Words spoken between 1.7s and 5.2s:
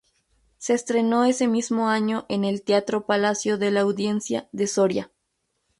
año en el Teatro Palacio de la Audiencia de Soria.